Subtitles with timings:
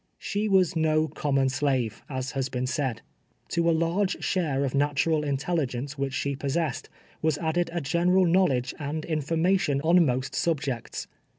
[0.17, 3.03] She was no common slave, as has been said.
[3.49, 6.89] To a large share of natural intelligence which she possess ed,
[7.21, 11.05] was added a general knowledge and information on most subjects.